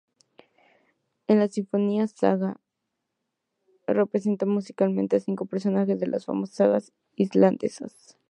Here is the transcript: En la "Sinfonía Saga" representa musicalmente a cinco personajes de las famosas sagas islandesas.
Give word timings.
En 1.27 1.37
la 1.37 1.47
"Sinfonía 1.47 2.07
Saga" 2.07 2.59
representa 3.85 4.47
musicalmente 4.47 5.17
a 5.17 5.19
cinco 5.19 5.45
personajes 5.45 5.99
de 5.99 6.07
las 6.07 6.25
famosas 6.25 6.55
sagas 6.55 6.91
islandesas. 7.17 8.17